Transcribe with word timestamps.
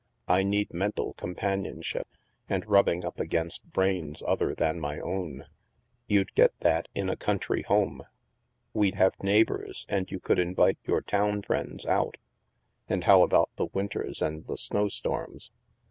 I 0.27 0.41
need 0.41 0.73
mental 0.73 1.13
companionship, 1.13 2.07
and 2.49 2.65
rubbing 2.65 3.05
up 3.05 3.19
against 3.19 3.71
brains 3.71 4.23
other 4.25 4.55
than 4.55 4.79
my 4.79 4.99
own."" 4.99 5.45
You'd 6.09 6.33
get 6.33 6.59
that 6.61 6.87
in 6.95 7.07
a 7.07 7.15
country 7.15 7.61
home. 7.61 8.05
We'd 8.73 8.95
have 8.95 9.13
neighbors, 9.21 9.85
and 9.87 10.09
you 10.09 10.19
could 10.19 10.39
invite 10.39 10.79
your 10.87 11.01
town 11.03 11.43
friends 11.43 11.85
out."" 11.85 12.17
How 13.03 13.21
about 13.21 13.51
the 13.57 13.67
winters 13.73 14.23
and 14.23 14.47
the 14.47 14.57
snowstorms? 14.57 15.51